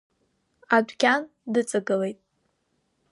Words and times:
Адәқьан 0.75 1.21
дыҵагылеит. 1.53 2.19